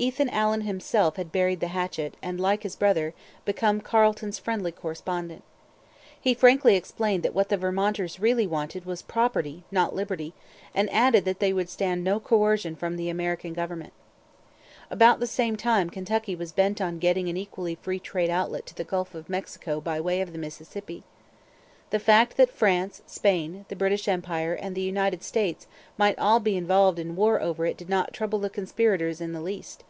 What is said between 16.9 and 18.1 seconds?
getting an equally 'free